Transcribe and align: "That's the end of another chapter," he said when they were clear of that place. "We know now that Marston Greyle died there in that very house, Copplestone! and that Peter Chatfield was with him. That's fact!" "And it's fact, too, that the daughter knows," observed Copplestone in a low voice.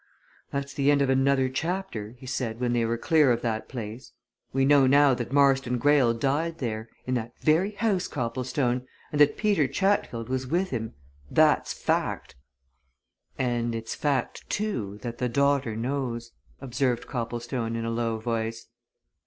"That's 0.49 0.73
the 0.73 0.89
end 0.89 1.03
of 1.03 1.11
another 1.11 1.47
chapter," 1.47 2.15
he 2.17 2.25
said 2.25 2.59
when 2.59 2.73
they 2.73 2.85
were 2.85 2.97
clear 2.97 3.31
of 3.31 3.43
that 3.43 3.69
place. 3.69 4.13
"We 4.51 4.65
know 4.65 4.87
now 4.87 5.13
that 5.13 5.31
Marston 5.31 5.77
Greyle 5.77 6.15
died 6.15 6.57
there 6.57 6.89
in 7.05 7.13
that 7.13 7.33
very 7.41 7.73
house, 7.73 8.07
Copplestone! 8.07 8.87
and 9.11 9.21
that 9.21 9.37
Peter 9.37 9.67
Chatfield 9.67 10.27
was 10.27 10.47
with 10.47 10.71
him. 10.71 10.95
That's 11.29 11.71
fact!" 11.73 12.33
"And 13.37 13.75
it's 13.75 13.93
fact, 13.93 14.49
too, 14.49 14.97
that 15.03 15.19
the 15.19 15.29
daughter 15.29 15.75
knows," 15.75 16.31
observed 16.61 17.05
Copplestone 17.05 17.75
in 17.75 17.85
a 17.85 17.91
low 17.91 18.17
voice. 18.17 18.69